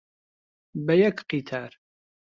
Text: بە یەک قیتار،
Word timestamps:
بە 0.85 0.93
یەک 1.03 1.17
قیتار، 1.29 1.71